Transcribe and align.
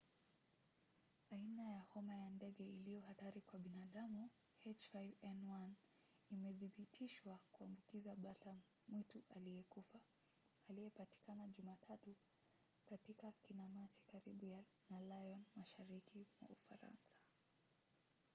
aina 1.31 1.63
ya 1.71 1.79
homa 1.81 2.15
ya 2.17 2.29
ndege 2.29 2.63
iliyo 2.69 3.01
hatari 3.01 3.41
kwa 3.41 3.59
binadamu 3.59 4.29
h5n1 4.65 5.71
imethibitishwa 6.29 7.39
kuambukiza 7.51 8.15
bata 8.15 8.57
mwitu 8.87 9.23
aliyekufa 9.35 9.99
aliyepatikana 10.69 11.47
jumatatu 11.47 12.15
katika 12.85 13.31
kinamasi 13.31 14.03
karibu 14.07 14.65
na 14.89 15.01
lyon 15.01 15.43
mashariki 15.55 16.27
mwa 16.41 16.49
ufaransa 16.49 17.11